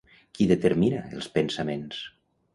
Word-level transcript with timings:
Qui 0.37 0.47
determina 0.51 1.03
els 1.19 1.29
pensaments? 1.37 2.03